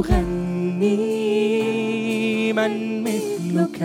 وأغني 0.00 0.96
من 2.52 3.02
مثلك. 3.04 3.82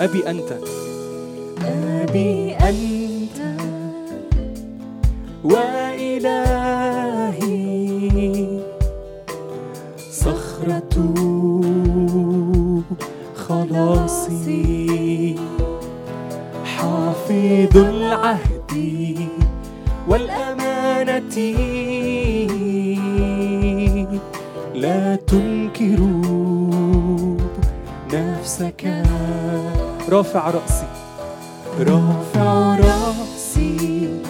أبي 0.00 0.30
أنت. 0.30 0.58
أبي 1.64 2.54
أنت. 2.54 3.03
رافع 30.14 30.50
رأسي. 30.50 30.86
رافع 31.80 32.76
رأسي. 32.76 34.22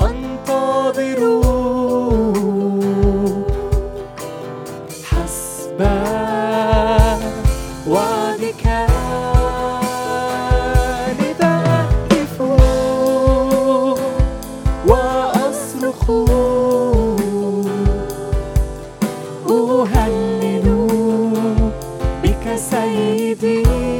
أنتظر 0.00 1.20
حسب 5.04 5.80
وعدك 7.88 8.66
أهلل 19.86 20.68
بك 22.22 22.56
سيدي. 22.70 23.95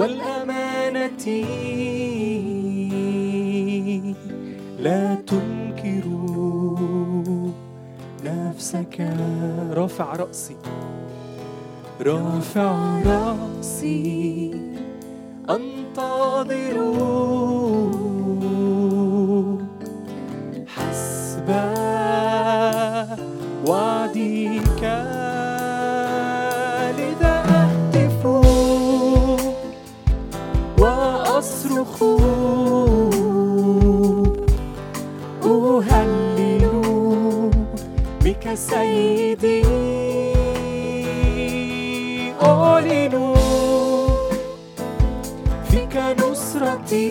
والأمانة 0.00 1.26
لا 4.78 5.14
تنكروا 5.14 6.76
نفسك. 8.24 9.16
رافع 9.72 10.16
رأسي. 10.16 10.56
رافع 12.00 13.00
رأسي. 13.06 14.50
أنتظر. 15.50 16.76
حسب 20.66 21.48
وعدك. 23.66 25.39
وأصرخ 31.70 32.02
أهلل 35.44 36.70
بك 38.24 38.54
سيدي 38.54 39.62
أعلن 42.42 43.34
فيك 45.70 45.96
نصرتي 46.20 47.10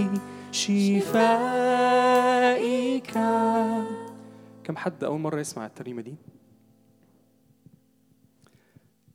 شفائك 0.53 1.44
كم 4.64 4.76
حد 4.76 5.05
أول 5.05 5.20
مرة 5.20 5.40
يسمع 5.40 5.66
الترنيمة 5.66 6.02
دي؟ 6.02 6.14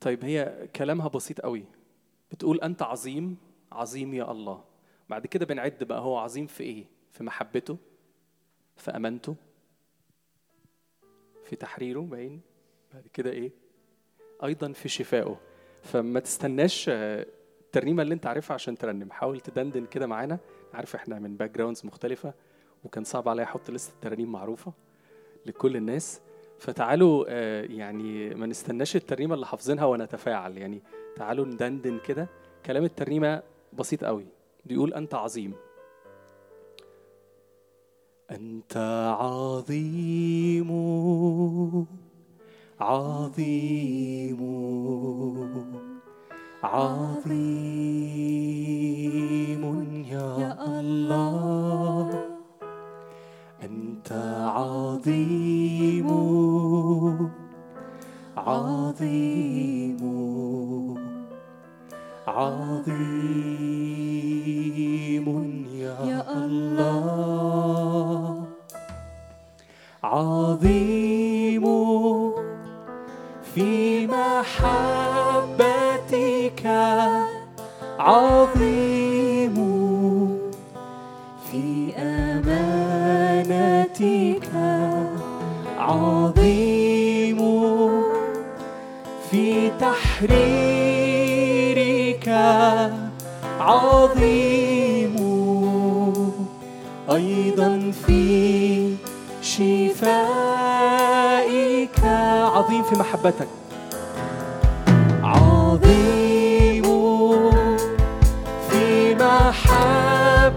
طيب 0.01 0.25
هي 0.25 0.68
كلامها 0.75 1.07
بسيط 1.07 1.42
قوي. 1.42 1.66
بتقول 2.31 2.62
أنت 2.62 2.81
عظيم 2.81 3.38
عظيم 3.72 4.13
يا 4.13 4.31
الله. 4.31 4.63
بعد 5.10 5.28
كده 5.28 5.46
بنعد 5.46 5.84
بقى 5.84 6.00
هو 6.00 6.18
عظيم 6.18 6.48
في 6.48 6.63
إيه؟ 6.63 6.86
في 7.12 7.24
محبته 7.24 7.78
في 8.78 8.92
أمانته 8.92 9.36
في 11.44 11.56
تحريره 11.56 12.00
باين. 12.00 12.42
بعد 12.94 13.07
كده 13.13 13.30
إيه؟ 13.31 13.51
أيضا 14.44 14.72
في 14.72 14.90
شفائه. 14.90 15.40
فما 15.84 16.19
تستناش 16.19 16.90
آه، 16.90 17.25
الترنيمة 17.62 18.04
اللي 18.04 18.13
أنت 18.13 18.25
عارفها 18.25 18.54
عشان 18.54 18.78
ترنم. 18.78 19.12
حاول 19.12 19.40
تدندن 19.40 19.86
كده 19.86 20.07
معانا. 20.07 20.40
عارف 20.74 20.96
إحنا 20.96 21.19
من 21.19 21.38
backgrounds 21.38 21.86
مختلفة 21.86 22.34
وكان 22.84 23.04
صعب 23.04 23.30
عليا 23.30 23.44
أحط 23.44 23.69
لستة 23.72 23.94
ترانيم 24.01 24.31
معروفة. 24.31 24.74
لكل 25.45 25.75
الناس. 25.75 26.21
فتعالوا 26.59 27.25
آه، 27.27 27.63
يعني 27.63 28.30
ما 28.36 28.45
نستناش 28.45 28.95
الترنيمة 28.95 29.36
اللي 29.36 29.45
حافظينها 29.45 29.86
ونتفاعل. 29.86 30.57
يعني 30.57 30.81
تعالوا 31.15 31.45
ندندن 31.45 32.00
كده. 32.06 32.27
كلام 32.65 32.83
الترنيمة 32.83 33.44
بسيط 33.74 34.03
قوي. 34.03 34.25
بيقول 34.65 34.94
أنت 34.94 35.15
عظيم. 35.15 35.53
أنت 38.31 38.77
عظيم. 39.19 40.69
عظيم. 42.80 44.39
عظيم 46.63 47.69
يا 50.12 50.80
الله. 50.80 52.29
أنت 54.12 54.18
عظيم. 54.56 56.08
عظيم. 58.38 60.00
عظيم. 62.28 63.69
في 89.31 89.72
تحريرك 89.80 90.30
عظيم. 93.60 95.16
أيضا 97.12 97.92
في 98.06 98.96
شفائك 99.42 100.20
عظيم 102.56 102.84
في 102.84 102.96
محبتك. 102.96 103.48
عظيم 105.24 106.84
في 108.70 109.16
محبتك 109.16 110.50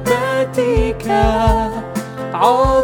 عظيم 2.35 2.82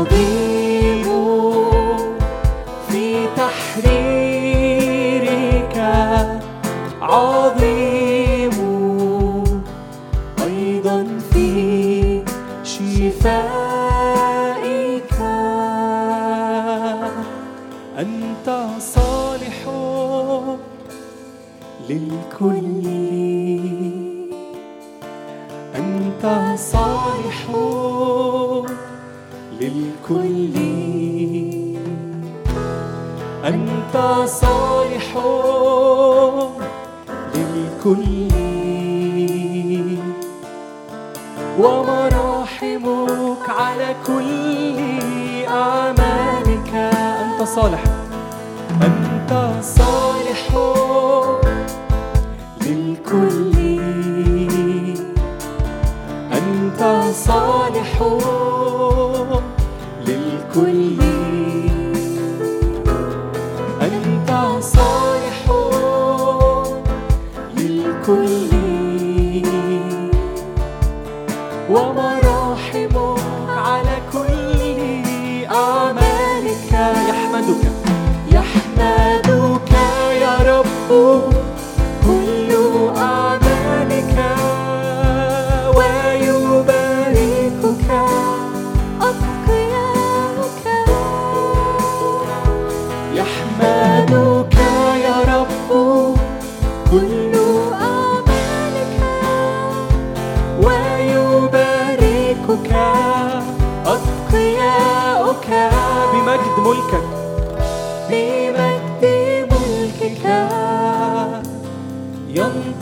عظيم 0.00 0.29
أنت 33.44 34.26
صالح 34.26 35.16
للكل. 37.34 38.28
ومراحمك 41.58 43.48
على 43.48 43.94
كل 44.06 44.76
أعمالك 45.48 46.74
أنت 46.74 47.42
صالح. 47.48 47.84
أنت 48.82 49.32
صالح 49.62 50.48
للكل. 52.66 53.80
أنت 56.32 56.82
صالح 57.14 58.02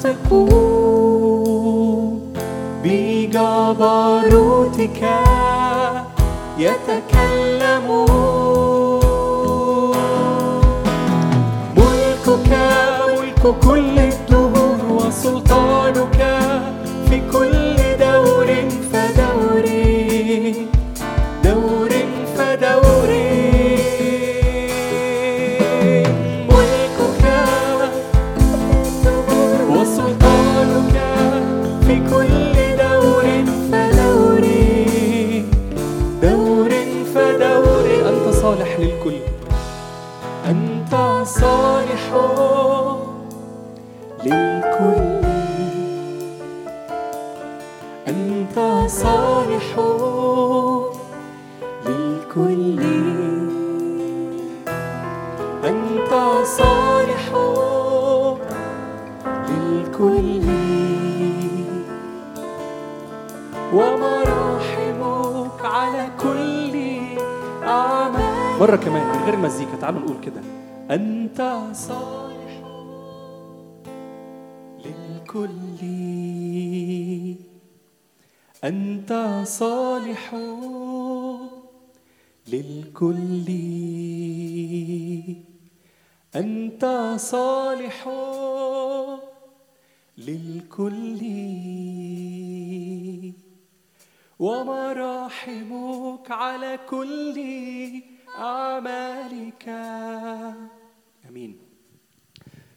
ينطقون 0.05 1.89
بجبروتك 2.85 3.91
يتكلمون. 6.59 8.09
ملكك 11.77 12.51
ملك 13.09 13.43
كل 13.67 13.99
الدهور 13.99 14.79
وسلطانك 14.91 16.19
في 17.09 17.17
كل 17.33 17.77
مرة 68.61 68.77
كمان 68.77 69.17
من 69.17 69.25
غير 69.25 69.37
مزيكا 69.37 69.77
تعالوا 69.81 70.01
نقول 70.01 70.17
كده. 70.23 70.41
أنت 70.91 71.61
صالح 71.73 72.63
للكل. 74.85 76.28
أنت 78.65 79.43
صالح 79.47 80.35
للكل. 82.49 83.49
أنت 86.37 87.15
صالح 87.17 88.09
للكل. 90.19 91.21
ومراحمك 94.39 96.31
على 96.31 96.79
كل 96.91 97.43
أعمالك. 98.39 99.69
آمين. 101.29 101.59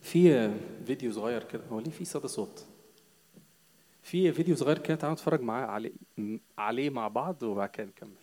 في 0.01 0.51
فيديو 0.85 1.11
صغير 1.11 1.43
كده 1.43 1.63
هو 1.71 1.79
ليه 1.79 1.91
في 1.91 2.05
صدى 2.05 2.27
صوت؟ 2.27 2.65
في 4.01 4.31
فيديو 4.31 4.55
صغير 4.55 4.77
كده 4.79 4.95
تعالوا 4.97 5.13
نتفرج 5.13 5.41
معاه 5.41 5.65
عليه 5.65 5.91
عليه 6.57 6.89
مع 6.89 7.07
بعض 7.07 7.43
وبعد 7.43 7.69
كده 7.69 7.87
نكمل. 7.87 8.17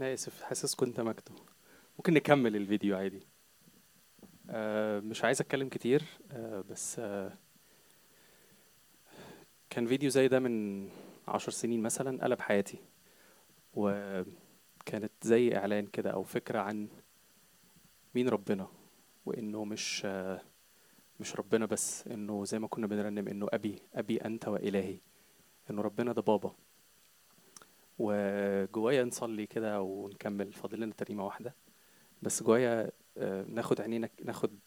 أنا 0.00 0.14
آسف 0.14 0.42
حاسسكم 0.42 0.86
انت 0.86 1.00
مكتوب 1.00 1.38
ممكن 1.98 2.14
نكمل 2.14 2.56
الفيديو 2.56 2.96
عادي. 2.96 3.20
آه 4.50 5.00
مش 5.00 5.24
عايز 5.24 5.40
أتكلم 5.40 5.68
كتير 5.68 6.02
آه 6.32 6.60
بس 6.70 6.98
آه 6.98 7.32
كان 9.70 9.86
فيديو 9.86 10.10
زي 10.10 10.28
ده 10.28 10.40
من 10.40 10.88
عشر 11.28 11.52
سنين 11.52 11.82
مثلا 11.82 12.24
قلب 12.24 12.40
حياتي 12.40 12.78
وكانت 13.74 15.12
زي 15.22 15.56
إعلان 15.56 15.86
كده 15.86 16.10
أو 16.10 16.22
فكرة 16.22 16.58
عن 16.58 16.88
مين 18.14 18.28
ربنا 18.28 18.68
وإنه 19.26 19.64
مش 19.64 20.02
آه 20.04 20.40
مش 21.20 21.36
ربنا 21.36 21.66
بس 21.66 22.06
إنه 22.06 22.44
زي 22.44 22.58
ما 22.58 22.68
كنا 22.68 22.86
بنرنم 22.86 23.28
إنه 23.28 23.46
أبي 23.52 23.82
أبي 23.94 24.16
أنت 24.16 24.48
وإلهي. 24.48 24.98
إنه 25.70 25.82
ربنا 25.82 26.12
ده 26.12 26.22
بابا. 26.22 26.54
وجوايا 27.98 29.04
نصلي 29.04 29.46
كده 29.46 29.80
ونكمل. 29.82 30.52
فاضل 30.52 30.80
لنا 30.80 30.92
ترنيمه 30.92 31.24
واحدة. 31.24 31.54
بس 32.22 32.42
جوايا 32.42 32.90
آه، 33.16 33.42
ناخد 33.42 33.80
عينينا 33.80 34.08
ناخد 34.24 34.58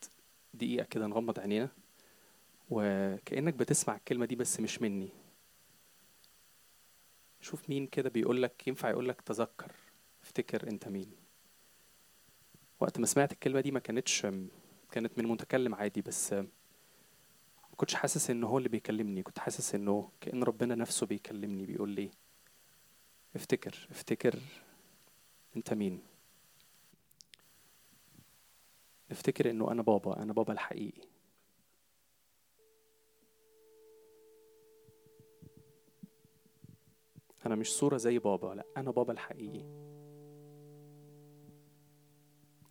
دقيقة 0.54 0.86
كده 0.86 1.08
نغمض 1.08 1.40
عينينا. 1.40 1.70
وكأنك 2.70 3.54
بتسمع 3.54 3.96
الكلمة 3.96 4.26
دي 4.26 4.36
بس 4.36 4.60
مش 4.60 4.82
مني. 4.82 5.10
شوف 7.42 7.70
مين 7.70 7.88
كده 7.88 8.10
بيقول 8.10 8.42
لك 8.44 8.68
ينفع 8.68 8.90
يقول 8.90 9.10
لك 9.10 9.22
تذكر 9.22 9.72
افتكر 10.24 10.68
أنت 10.68 10.88
مين. 10.88 11.12
وقت 12.80 13.00
ما 13.00 13.06
سمعت 13.06 13.32
الكلمة 13.32 13.62
دي 13.62 13.72
ما 13.72 13.80
كانتش 13.80 14.28
كانت 14.92 15.18
من 15.18 15.28
متكلم 15.28 15.76
عادي 15.76 16.02
بس 16.02 16.34
ما 16.34 17.78
كنتش 17.78 17.94
حاسس 17.96 18.30
انه 18.30 18.48
هو 18.48 18.58
اللي 18.58 18.70
بيكلمني. 18.70 19.24
كنت 19.24 19.40
حاسس 19.40 19.76
إنه 19.76 20.12
كأن 20.22 20.44
ربنا 20.44 20.76
نفسه 20.76 21.06
بيكلمني 21.06 21.66
بيقول 21.66 21.90
لي 21.90 22.12
افتكر 23.36 23.88
افتكر 23.92 24.40
أنت 25.56 25.74
مين. 25.74 26.02
افتكر 29.12 29.50
إنه 29.50 29.72
أنا 29.72 29.82
بابا 29.82 30.22
أنا 30.24 30.34
بابا 30.34 30.54
الحقيقي. 30.54 31.02
أنا 37.46 37.56
مش 37.56 37.72
صورة 37.72 37.98
زي 37.98 38.20
بابا 38.20 38.48
لأ 38.56 38.66
أنا 38.78 38.92
بابا 38.92 39.14
الحقيقي. 39.14 39.66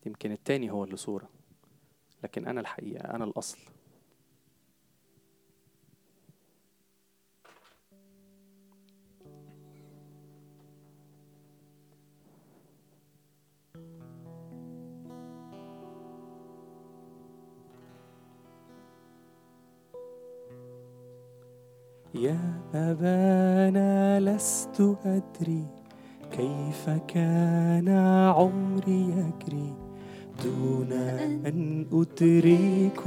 يمكن 0.06 0.32
التاني 0.32 0.70
هو 0.70 0.84
اللي 0.84 0.96
صورة. 0.96 1.39
لكن 2.24 2.46
أنا 2.46 2.60
الحقيقة 2.60 3.14
أنا 3.14 3.24
الأصل. 3.24 3.58
يا 22.14 22.60
أبانا 22.74 24.20
لست 24.20 24.80
أدري 25.04 25.66
كيف 26.30 26.90
كان 27.08 27.88
عمري 28.36 29.00
يجري. 29.00 29.89
دون 30.44 30.92
أن 31.46 31.86
أدرك 31.92 33.00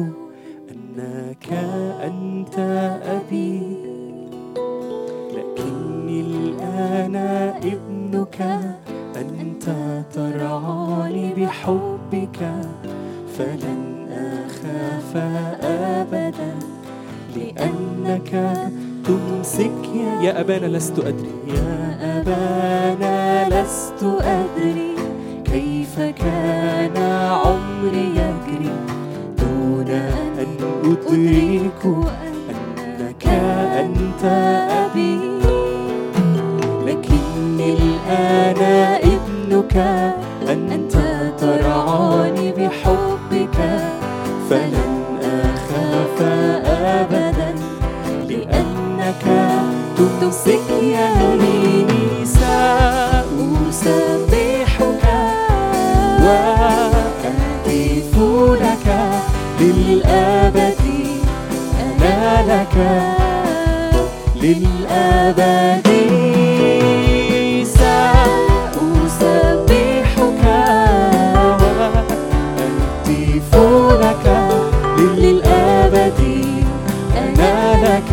أنك 0.71 1.47
أنت 2.03 2.57
أبي. 3.05 3.61
لكني 5.35 6.21
الآن 6.21 7.15
ابنك 7.63 8.41
أنت 9.15 9.65
ترعاني 10.13 11.33
بحبك 11.33 12.39
فلن 13.37 14.07
أخاف 14.11 15.17
أبدا. 15.63 16.53
لأنك 17.35 18.31
تمسك 19.05 19.85
يا, 19.95 20.21
يا 20.21 20.41
أبانا 20.41 20.65
لست 20.77 20.99
أدري 20.99 21.31
يا 21.47 22.19
أبانا 22.19 23.49
لست 23.49 24.03
أدري 24.03 24.93
كيف 25.45 25.99
كان 25.99 26.62
عمري 27.83 28.09
يجري 28.09 28.69
دون 29.39 29.87
أن 30.39 30.57
أدرك 30.83 31.85
أنك 31.85 33.27
أنت 33.79 34.23
أبي 34.69 35.19
لكني 36.85 37.73
الآن 37.73 38.61
ابنك 39.03 39.77
أنت 40.49 40.93
ترعاني 41.39 42.51
بحبك 42.51 43.57
فلن 44.49 45.17
أخاف 45.23 46.21
أبدا 46.65 47.55
لأنك 48.29 49.25
تمسك 49.97 50.69
يميني 50.81 51.22
لك. 77.93 78.11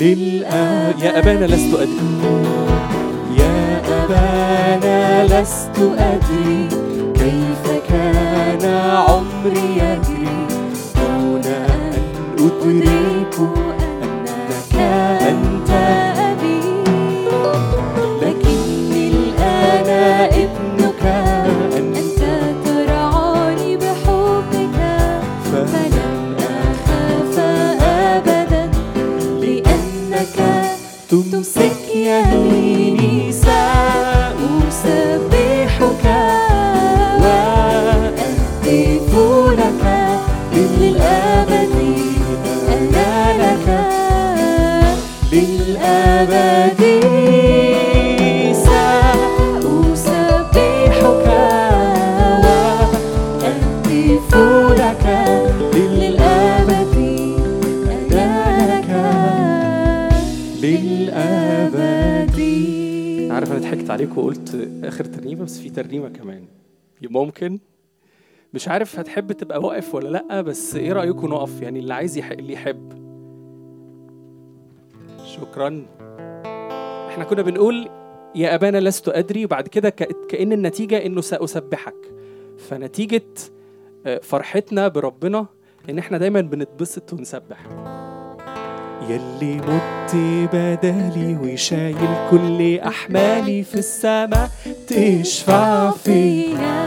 للأبد 0.00 1.02
يا 1.02 1.18
أبانا 1.18 1.44
لست 1.44 1.74
أدري. 1.74 1.98
يا 3.38 3.82
أبانا 4.04 5.24
لست 5.24 5.78
أدري. 5.98 6.68
كيف 7.14 7.64
كان 7.88 8.64
عمري 9.08 9.68
يجري 9.76 10.46
دون 10.96 11.42
أن 11.44 11.92
أدرك 12.38 13.55
لأنك 30.16 30.68
تمسك 31.10 31.94
يميني 31.94 33.32
سأسبحك 33.32 34.44
وأهتف 37.22 39.10
لك 39.58 39.82
للأبد 40.52 41.76
أنا 42.68 43.12
لك 43.42 43.68
للأبد 45.32 46.82
للأبد 61.56 63.32
عارف 63.32 63.52
أنا 63.52 63.60
ضحكت 63.60 63.90
عليك 63.90 64.16
وقلت 64.18 64.68
آخر 64.84 65.04
ترنيمة 65.04 65.44
بس 65.44 65.58
في 65.60 65.70
ترنيمة 65.70 66.08
كمان. 66.08 66.44
ممكن؟ 67.02 67.58
مش 68.54 68.68
عارف 68.68 68.98
هتحب 68.98 69.32
تبقى 69.32 69.60
واقف 69.60 69.94
ولا 69.94 70.08
لأ 70.08 70.40
بس 70.40 70.74
إيه 70.76 70.92
رأيكم 70.92 71.26
نقف؟ 71.28 71.62
يعني 71.62 71.78
اللي 71.78 71.94
عايز 71.94 72.18
يحب 72.18 72.38
اللي 72.38 72.52
يحب. 72.52 72.92
شكرا. 75.24 75.86
إحنا 77.08 77.24
كنا 77.24 77.42
بنقول 77.42 77.88
يا 78.34 78.54
أبانا 78.54 78.80
لست 78.80 79.08
أدري. 79.08 79.44
وبعد 79.44 79.68
كده 79.68 79.90
كأن 80.28 80.52
النتيجة 80.52 81.06
إنه 81.06 81.20
سأسبحك 81.20 82.12
فنتيجة 82.58 83.22
آه، 84.06 84.18
فرحتنا 84.22 84.88
بربنا 84.88 85.46
إن 85.90 85.98
إحنا 85.98 86.18
دايما 86.18 86.40
بنتبسط 86.40 87.12
ونسبح. 87.12 87.66
يلي 89.08 89.54
مت 89.56 90.14
بدالي 90.52 91.36
وشايل 91.42 92.08
كل 92.30 92.78
أحمالي 92.86 93.62
في 93.62 93.74
السماء 93.74 94.50
تشفع 94.88 95.90
فيا 95.90 96.86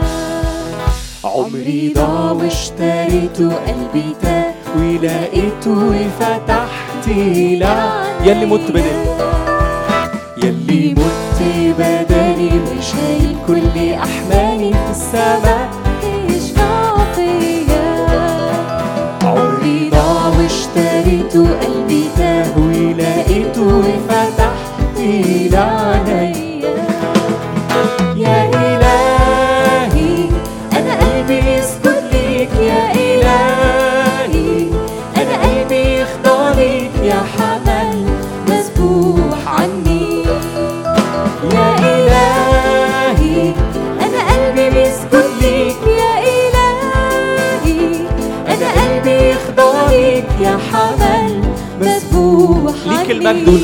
عمري 1.24 1.92
ضاع 1.96 2.32
واشتريته 2.32 3.54
قلبي 3.54 4.14
تاه 4.22 4.54
ولقيته 4.76 5.70
وفتحت 5.88 7.08
لعنة 7.08 8.04
يلي 8.24 8.46
مت 8.46 8.70
بدالي 8.70 9.10
يلي 10.44 10.94
مت 10.94 11.40
بدالي 11.78 12.50
وشايل 12.60 13.36
كل 13.46 13.92
أحمالي 13.94 14.72
في 14.72 14.90
السماء 14.90 15.70
اشفع 16.30 17.12
فيا. 17.14 18.06
عمري 19.24 19.90
ضاع 19.90 20.28
واشتريته 20.38 21.48
قلبي 21.60 21.79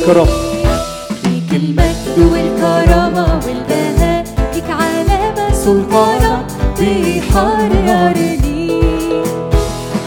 والكرامة. 0.07 0.31
ليك 1.25 1.53
المجد 1.53 2.19
والكرامة 2.33 3.41
والبهاء 3.47 4.25
ليك 4.55 4.71
علامة 4.71 5.53
سلطانة 5.53 6.47
بيحررني 6.79 8.67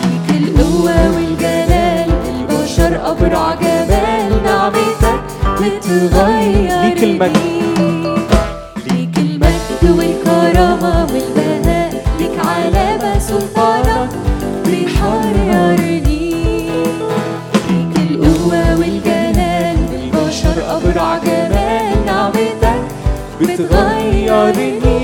ليك 0.03 0.29
القوة 0.41 1.15
والجلال 1.15 2.10
البشر 2.29 3.12
أبرع 3.12 3.56
جمال 3.56 4.44
نعمتك 4.44 5.20
بتغير 5.62 6.82
ليك 6.84 7.03
المجد. 7.03 7.99
بتغيرني 23.41 25.00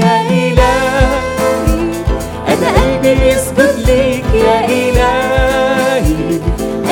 يا 0.00 0.20
إلهي 0.30 0.58
أنا 2.48 2.68
قلبي 2.82 3.28
يسجد 3.28 3.74
ليك 3.86 4.24
يا 4.34 4.64
إلهي 4.66 6.40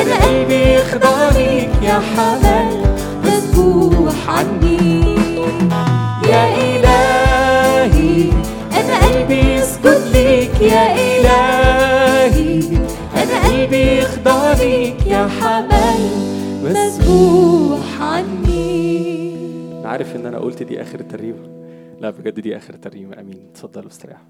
أنا 0.01 0.15
قلبي 0.25 0.75
يخضع 0.75 1.29
ليك 1.37 1.71
يا 1.83 2.01
حمل 2.17 2.81
مسبوح 3.25 4.15
عني 4.29 5.17
يا 6.29 6.45
إلهي 6.55 8.31
أنا 8.73 8.95
قلبي 9.07 9.55
يسجد 9.55 10.03
ليك 10.13 10.61
يا 10.61 10.93
إلهي 10.95 12.61
أنا 13.17 13.49
قلبي 13.49 13.99
يخضع 13.99 14.53
ليك 14.53 15.07
يا 15.07 15.29
حمل 15.41 16.30
عارف 19.91 20.17
إن 20.17 20.27
أنا 20.27 20.39
قلت 20.39 20.63
دي 20.63 20.83
آخر 20.83 21.01
الترنيمه 21.01 21.65
لا 22.01 22.11
بجد 22.11 22.41
دي 22.41 22.57
آخر 22.57 22.75
الترنيمه 22.75 23.21
آمين. 23.21 23.47
اتفضلوا 23.51 23.89
استريحوا 23.89 24.25